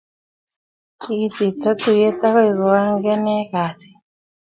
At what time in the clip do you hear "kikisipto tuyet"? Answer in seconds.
0.99-2.19